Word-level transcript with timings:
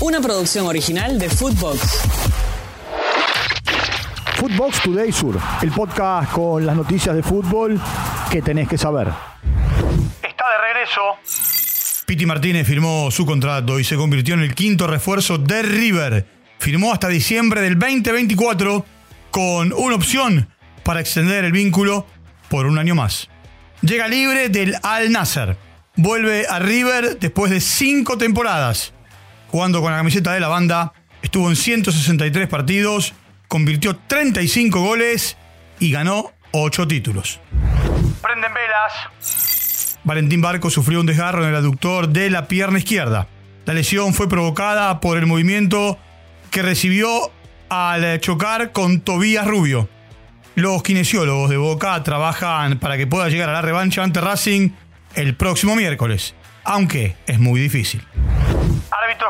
Una 0.00 0.20
producción 0.20 0.64
original 0.66 1.18
de 1.18 1.28
Footbox. 1.28 2.02
Footbox 4.36 4.82
Today 4.82 5.10
Sur, 5.10 5.36
el 5.60 5.72
podcast 5.72 6.30
con 6.30 6.64
las 6.64 6.76
noticias 6.76 7.16
de 7.16 7.22
fútbol 7.24 7.80
que 8.30 8.40
tenés 8.40 8.68
que 8.68 8.78
saber. 8.78 9.08
Está 10.22 10.44
de 10.52 10.58
regreso. 10.72 11.00
Piti 12.06 12.26
Martínez 12.26 12.64
firmó 12.64 13.10
su 13.10 13.26
contrato 13.26 13.80
y 13.80 13.84
se 13.84 13.96
convirtió 13.96 14.34
en 14.34 14.40
el 14.40 14.54
quinto 14.54 14.86
refuerzo 14.86 15.36
de 15.36 15.62
River. 15.62 16.26
Firmó 16.60 16.92
hasta 16.92 17.08
diciembre 17.08 17.60
del 17.60 17.76
2024 17.76 18.86
con 19.32 19.72
una 19.72 19.96
opción 19.96 20.48
para 20.84 21.00
extender 21.00 21.44
el 21.44 21.50
vínculo 21.50 22.06
por 22.48 22.66
un 22.66 22.78
año 22.78 22.94
más. 22.94 23.28
Llega 23.82 24.06
libre 24.06 24.48
del 24.48 24.76
Al 24.84 25.10
Nasser. 25.10 25.56
Vuelve 25.96 26.46
a 26.48 26.60
River 26.60 27.18
después 27.18 27.50
de 27.50 27.60
cinco 27.60 28.16
temporadas. 28.16 28.92
Jugando 29.50 29.80
con 29.80 29.90
la 29.90 29.98
camiseta 29.98 30.32
de 30.32 30.40
la 30.40 30.48
banda, 30.48 30.92
estuvo 31.22 31.48
en 31.48 31.56
163 31.56 32.48
partidos, 32.48 33.14
convirtió 33.48 33.96
35 33.96 34.80
goles 34.80 35.36
y 35.80 35.90
ganó 35.90 36.32
8 36.52 36.86
títulos. 36.86 37.40
Prenden 38.22 38.52
velas. 38.52 39.98
Valentín 40.04 40.40
Barco 40.40 40.70
sufrió 40.70 41.00
un 41.00 41.06
desgarro 41.06 41.42
en 41.42 41.50
el 41.50 41.56
aductor 41.56 42.08
de 42.08 42.30
la 42.30 42.46
pierna 42.48 42.78
izquierda. 42.78 43.26
La 43.64 43.74
lesión 43.74 44.14
fue 44.14 44.28
provocada 44.28 45.00
por 45.00 45.18
el 45.18 45.26
movimiento 45.26 45.98
que 46.50 46.62
recibió 46.62 47.30
al 47.68 48.20
chocar 48.20 48.72
con 48.72 49.00
Tobías 49.00 49.46
Rubio. 49.46 49.88
Los 50.54 50.82
kinesiólogos 50.82 51.50
de 51.50 51.56
Boca 51.56 52.02
trabajan 52.02 52.78
para 52.78 52.96
que 52.96 53.06
pueda 53.06 53.28
llegar 53.28 53.50
a 53.50 53.52
la 53.52 53.62
revancha 53.62 54.02
ante 54.02 54.20
Racing 54.20 54.70
el 55.14 55.34
próximo 55.34 55.76
miércoles, 55.76 56.34
aunque 56.64 57.16
es 57.26 57.38
muy 57.38 57.60
difícil. 57.60 58.02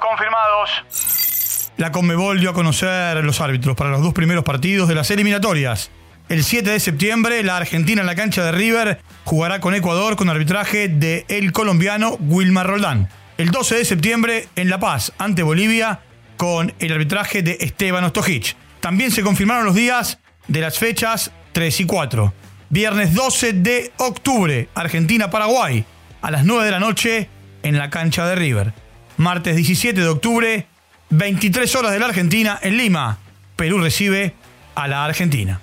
Confirmados. 0.00 1.70
La 1.76 1.92
Conmebol 1.92 2.40
dio 2.40 2.50
a 2.50 2.54
conocer 2.54 3.22
los 3.24 3.40
árbitros 3.40 3.76
para 3.76 3.90
los 3.90 4.02
dos 4.02 4.14
primeros 4.14 4.44
partidos 4.44 4.88
de 4.88 4.94
las 4.94 5.10
eliminatorias. 5.10 5.90
El 6.28 6.42
7 6.42 6.70
de 6.70 6.80
septiembre, 6.80 7.42
la 7.42 7.58
Argentina 7.58 8.00
en 8.00 8.06
la 8.06 8.14
cancha 8.14 8.44
de 8.44 8.52
River 8.52 9.00
jugará 9.24 9.60
con 9.60 9.74
Ecuador 9.74 10.16
con 10.16 10.30
arbitraje 10.30 10.88
de 10.88 11.26
el 11.28 11.52
colombiano 11.52 12.16
Wilmar 12.20 12.66
Roldán. 12.66 13.08
El 13.36 13.50
12 13.50 13.76
de 13.76 13.84
septiembre, 13.84 14.48
en 14.56 14.70
La 14.70 14.78
Paz, 14.78 15.12
ante 15.18 15.42
Bolivia, 15.42 16.00
con 16.36 16.72
el 16.78 16.92
arbitraje 16.92 17.42
de 17.42 17.58
Esteban 17.60 18.04
Ostojic. 18.04 18.56
También 18.80 19.10
se 19.10 19.22
confirmaron 19.22 19.66
los 19.66 19.74
días 19.74 20.18
de 20.48 20.60
las 20.60 20.78
fechas 20.78 21.30
3 21.52 21.80
y 21.80 21.84
4. 21.84 22.32
Viernes 22.70 23.14
12 23.14 23.52
de 23.52 23.92
octubre, 23.98 24.68
Argentina-Paraguay, 24.74 25.84
a 26.22 26.30
las 26.30 26.44
9 26.44 26.64
de 26.64 26.70
la 26.70 26.80
noche 26.80 27.28
en 27.62 27.76
la 27.76 27.90
cancha 27.90 28.26
de 28.26 28.34
River. 28.34 28.83
Martes 29.16 29.54
17 29.54 30.00
de 30.00 30.08
octubre, 30.08 30.66
23 31.10 31.74
horas 31.76 31.92
de 31.92 31.98
la 31.98 32.06
Argentina 32.06 32.58
en 32.62 32.76
Lima. 32.76 33.18
Perú 33.54 33.78
recibe 33.78 34.34
a 34.74 34.88
la 34.88 35.04
Argentina. 35.04 35.60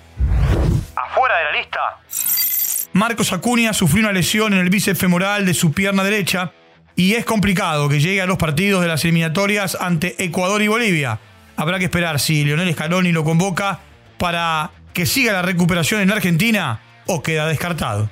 ¿Afuera 0.96 1.36
de 1.38 1.44
la 1.44 1.52
lista? 1.52 1.80
Marcos 2.94 3.32
Acuña 3.32 3.72
sufrió 3.72 4.04
una 4.04 4.12
lesión 4.12 4.52
en 4.54 4.60
el 4.60 4.70
bíceps 4.70 4.98
femoral 4.98 5.44
de 5.44 5.54
su 5.54 5.72
pierna 5.72 6.02
derecha 6.02 6.52
y 6.96 7.14
es 7.14 7.24
complicado 7.24 7.88
que 7.88 8.00
llegue 8.00 8.22
a 8.22 8.26
los 8.26 8.38
partidos 8.38 8.82
de 8.82 8.88
las 8.88 9.04
eliminatorias 9.04 9.76
ante 9.80 10.22
Ecuador 10.22 10.62
y 10.62 10.68
Bolivia. 10.68 11.18
Habrá 11.56 11.78
que 11.78 11.86
esperar 11.86 12.20
si 12.20 12.44
Lionel 12.44 12.72
Scaloni 12.72 13.12
lo 13.12 13.24
convoca 13.24 13.80
para 14.18 14.70
que 14.94 15.04
siga 15.04 15.32
la 15.32 15.42
recuperación 15.42 16.00
en 16.00 16.10
Argentina 16.10 16.80
o 17.06 17.22
queda 17.22 17.46
descartado. 17.46 18.08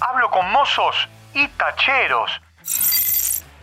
Hablo 0.00 0.30
con 0.30 0.50
mozos 0.52 1.08
y 1.34 1.48
tacheros. 1.48 2.30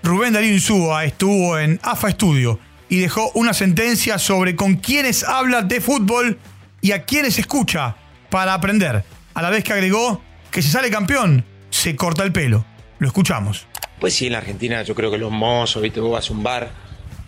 Rubén 0.03 0.33
Darío 0.33 0.51
Insúa 0.51 1.05
estuvo 1.05 1.57
en 1.59 1.79
AFA 1.83 2.09
Estudio 2.09 2.59
y 2.89 2.99
dejó 2.99 3.31
una 3.35 3.53
sentencia 3.53 4.17
sobre 4.17 4.55
con 4.55 4.75
quiénes 4.75 5.23
habla 5.23 5.61
de 5.61 5.79
fútbol 5.79 6.39
y 6.81 6.91
a 6.91 7.03
quiénes 7.03 7.37
escucha 7.39 7.95
para 8.29 8.53
aprender. 8.53 9.03
A 9.33 9.41
la 9.41 9.49
vez 9.49 9.63
que 9.63 9.73
agregó 9.73 10.21
que 10.49 10.61
si 10.61 10.69
sale 10.69 10.89
campeón, 10.89 11.45
se 11.69 11.95
corta 11.95 12.23
el 12.23 12.31
pelo. 12.31 12.65
Lo 12.99 13.07
escuchamos. 13.07 13.67
Pues 13.99 14.15
sí, 14.15 14.25
en 14.27 14.33
la 14.33 14.39
Argentina 14.39 14.81
yo 14.83 14.95
creo 14.95 15.11
que 15.11 15.17
los 15.17 15.31
mozos, 15.31 15.81
viste, 15.81 15.99
vos 15.99 16.11
vas 16.11 16.29
a 16.29 16.33
un 16.33 16.43
bar 16.43 16.71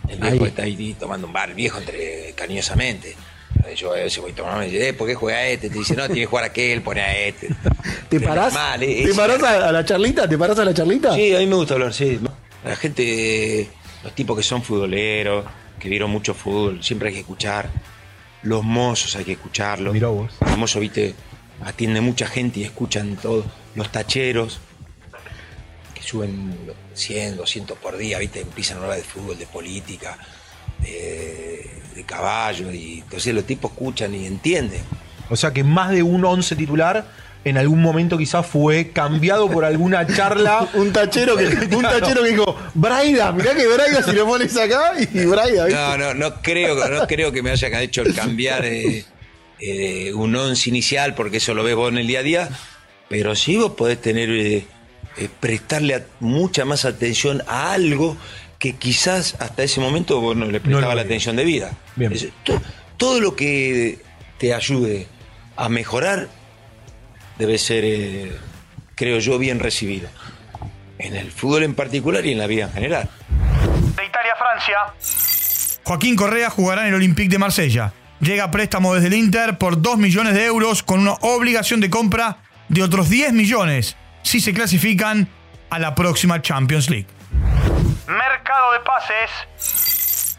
el 0.08 0.18
viejo 0.18 0.46
está 0.46 0.62
ahí 0.64 0.94
tomando 0.98 1.26
un 1.26 1.32
bar, 1.32 1.50
el 1.50 1.54
viejo 1.54 1.78
entre 1.78 2.32
cariñosamente. 2.36 3.16
Yo 3.76 3.92
a 3.92 3.96
veces 3.96 4.20
voy 4.20 4.32
tomando 4.32 4.64
y 4.64 4.70
dice, 4.70 4.88
eh, 4.88 4.92
¿por 4.92 5.08
qué 5.08 5.14
juega 5.14 5.46
este? 5.46 5.70
Te 5.70 5.78
dice, 5.78 5.94
no, 5.94 6.06
tiene 6.06 6.22
que 6.22 6.26
jugar 6.26 6.44
aquel, 6.44 6.82
pone 6.82 7.00
a 7.00 7.18
este. 7.26 7.48
¿Te 8.08 8.20
parás? 8.20 8.54
¿Te 8.78 9.14
parás 9.14 9.42
a, 9.42 9.72
la 9.72 9.84
charlita? 9.84 10.28
¿Te 10.28 10.38
parás 10.38 10.58
a 10.58 10.64
la 10.64 10.74
charlita? 10.74 11.14
Sí, 11.14 11.34
a 11.34 11.38
mí 11.38 11.46
me 11.46 11.56
gusta 11.56 11.74
hablar, 11.74 11.92
sí. 11.92 12.20
La 12.64 12.76
gente, 12.76 13.68
los 14.02 14.14
tipos 14.14 14.36
que 14.36 14.42
son 14.42 14.62
futboleros, 14.62 15.44
que 15.78 15.88
vieron 15.88 16.10
mucho 16.10 16.34
fútbol, 16.34 16.82
siempre 16.82 17.08
hay 17.08 17.14
que 17.14 17.20
escuchar. 17.20 17.68
Los 18.42 18.62
mozos 18.62 19.16
hay 19.16 19.24
que 19.24 19.32
escucharlos. 19.32 19.92
Mirá 19.92 20.08
vos. 20.08 20.32
Los 20.40 20.58
mozos, 20.58 20.80
viste, 20.80 21.14
atiende 21.64 22.00
mucha 22.00 22.26
gente 22.26 22.60
y 22.60 22.64
escuchan 22.64 23.16
todo. 23.16 23.44
Los 23.74 23.90
tacheros, 23.90 24.60
suben 26.04 26.54
100, 26.94 27.36
200 27.36 27.78
por 27.78 27.96
día, 27.96 28.18
¿viste? 28.18 28.40
Empiezan 28.40 28.78
a 28.78 28.82
hablar 28.82 28.98
de 28.98 29.04
fútbol, 29.04 29.38
de 29.38 29.46
política, 29.46 30.18
de, 30.78 31.68
de 31.94 32.04
caballo, 32.04 32.72
y 32.72 33.00
entonces 33.00 33.34
los 33.34 33.44
tipos 33.44 33.72
escuchan 33.72 34.14
y 34.14 34.26
entienden. 34.26 34.82
O 35.30 35.36
sea 35.36 35.52
que 35.52 35.64
más 35.64 35.90
de 35.90 36.02
un 36.02 36.24
11 36.24 36.56
titular 36.56 37.06
en 37.44 37.58
algún 37.58 37.82
momento 37.82 38.16
quizás 38.16 38.46
fue 38.46 38.90
cambiado 38.90 39.50
por 39.50 39.64
alguna 39.64 40.06
charla. 40.16 40.68
un 40.74 40.92
tachero 40.92 41.36
que, 41.36 41.46
un 41.76 41.82
tachero 41.82 42.22
que 42.22 42.30
dijo, 42.30 42.56
Braida, 42.74 43.32
mirá 43.32 43.54
que 43.54 43.66
Braida 43.66 44.02
si 44.02 44.12
lo 44.12 44.26
pones 44.26 44.56
acá 44.56 44.92
y 44.98 45.24
Braida. 45.24 45.68
No, 45.68 45.98
no, 45.98 46.14
no 46.14 46.42
creo, 46.42 46.88
no 46.88 47.06
creo 47.06 47.32
que 47.32 47.42
me 47.42 47.50
haya 47.50 47.80
hecho 47.80 48.02
el 48.02 48.14
cambiar 48.14 48.64
eh, 48.64 49.04
eh, 49.60 50.12
un 50.12 50.34
once 50.34 50.68
inicial, 50.68 51.14
porque 51.14 51.38
eso 51.38 51.54
lo 51.54 51.62
ves 51.62 51.74
vos 51.74 51.90
en 51.90 51.98
el 51.98 52.06
día 52.06 52.20
a 52.20 52.22
día. 52.22 52.48
Pero 53.08 53.34
sí 53.34 53.56
vos 53.56 53.72
podés 53.72 54.00
tener 54.00 54.30
eh, 54.30 54.66
eh, 55.16 55.28
prestarle 55.40 56.04
mucha 56.20 56.64
más 56.64 56.84
atención 56.84 57.42
a 57.46 57.72
algo 57.72 58.16
que 58.64 58.76
quizás 58.76 59.36
hasta 59.40 59.62
ese 59.62 59.78
momento 59.78 60.22
vos 60.22 60.34
no 60.34 60.46
le 60.46 60.58
prestaba 60.58 60.94
la 60.94 61.02
atención 61.02 61.36
de 61.36 61.44
vida. 61.44 61.72
todo 62.96 63.20
lo 63.20 63.36
que 63.36 63.98
te 64.38 64.54
ayude 64.54 65.06
a 65.54 65.68
mejorar 65.68 66.28
debe 67.36 67.58
ser, 67.58 67.84
eh, 67.84 68.32
creo 68.94 69.18
yo, 69.18 69.38
bien 69.38 69.60
recibido. 69.60 70.08
En 70.96 71.14
el 71.14 71.30
fútbol 71.30 71.64
en 71.64 71.74
particular 71.74 72.24
y 72.24 72.32
en 72.32 72.38
la 72.38 72.46
vida 72.46 72.64
en 72.64 72.72
general. 72.72 73.10
De 73.96 74.06
Italia 74.06 74.32
a 74.32 74.38
Francia. 74.38 75.80
Joaquín 75.84 76.16
Correa 76.16 76.48
jugará 76.48 76.84
en 76.84 76.88
el 76.88 76.94
Olympique 76.94 77.28
de 77.28 77.38
Marsella. 77.38 77.92
Llega 78.20 78.44
a 78.44 78.50
préstamo 78.50 78.94
desde 78.94 79.08
el 79.08 79.14
Inter 79.14 79.58
por 79.58 79.82
2 79.82 79.98
millones 79.98 80.32
de 80.32 80.46
euros 80.46 80.82
con 80.82 81.00
una 81.00 81.12
obligación 81.20 81.80
de 81.80 81.90
compra 81.90 82.38
de 82.70 82.82
otros 82.82 83.10
10 83.10 83.34
millones 83.34 83.94
si 84.22 84.40
se 84.40 84.54
clasifican 84.54 85.28
a 85.68 85.78
la 85.78 85.94
próxima 85.94 86.40
Champions 86.40 86.88
League. 86.88 87.08
Mercado 88.06 88.72
de 88.72 88.80
pases. 88.80 89.30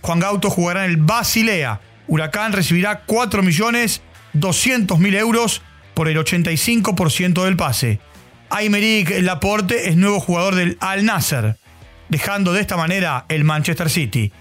Juan 0.01 0.19
Gauto 0.19 0.49
jugará 0.49 0.85
en 0.85 0.91
el 0.91 0.97
Basilea. 0.97 1.79
Huracán 2.07 2.53
recibirá 2.53 3.05
4.200.000 3.07 5.17
euros 5.17 5.61
por 5.95 6.07
el 6.07 6.17
85% 6.17 7.43
del 7.43 7.57
pase. 7.57 7.99
Aymeric 8.49 9.21
Laporte 9.21 9.89
es 9.89 9.97
nuevo 9.97 10.19
jugador 10.19 10.55
del 10.55 10.77
Al 10.79 11.05
Nasser, 11.05 11.57
dejando 12.09 12.53
de 12.53 12.61
esta 12.61 12.77
manera 12.77 13.25
el 13.29 13.43
Manchester 13.43 13.89
City. 13.89 14.31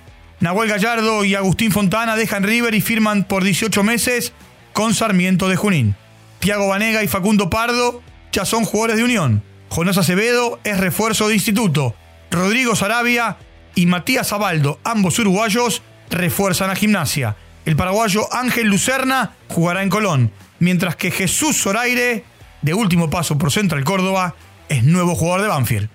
Nahuel 0.41 0.69
Gallardo 0.69 1.25
y 1.25 1.35
Agustín 1.35 1.73
Fontana 1.73 2.17
dejan 2.17 2.43
River 2.43 2.75
y 2.75 2.83
firman 2.83 3.25
por 3.25 3.45
18 3.45 3.83
meses 3.83 4.35
con 4.75 4.93
Sarmiento 4.93 5.49
de 5.49 5.57
Junín. 5.57 5.97
Tiago 6.41 6.69
Vanega 6.69 7.03
y 7.03 7.09
Facundo 7.09 7.49
Pardo 7.49 8.03
ya 8.33 8.45
son 8.45 8.65
jugadores 8.65 8.97
de 8.97 9.05
Unión. 9.05 9.43
Jonás 9.71 9.97
Acevedo 9.97 10.61
es 10.65 10.79
refuerzo 10.79 11.29
de 11.29 11.35
Instituto. 11.35 11.95
Rodrigo 12.35 12.75
Sarabia 12.75 13.37
y 13.75 13.87
Matías 13.87 14.33
Abaldo, 14.33 14.81
ambos 14.85 15.19
uruguayos, 15.19 15.83
refuerzan 16.11 16.71
a 16.71 16.75
Gimnasia. 16.75 17.37
El 17.65 17.77
paraguayo 17.77 18.33
Ángel 18.35 18.67
Lucerna 18.67 19.33
jugará 19.49 19.83
en 19.83 19.89
Colón, 19.89 20.33
mientras 20.59 20.97
que 20.97 21.11
Jesús 21.11 21.57
Zoraire, 21.57 22.25
de 22.63 22.75
último 22.75 23.09
paso 23.09 23.39
por 23.39 23.53
Central 23.53 23.85
Córdoba, 23.85 24.35
es 24.69 24.85
nuevo 24.85 25.15
jugador 25.15 25.43
de 25.43 25.49
Banfield. 25.49 25.89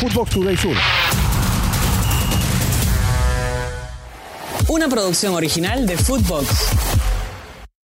Footbox 0.00 0.30
Today 0.30 0.56
Sur. 0.56 0.76
Una 4.68 4.88
producción 4.88 5.34
original 5.34 5.86
de 5.86 5.96
Footbox. 5.96 6.97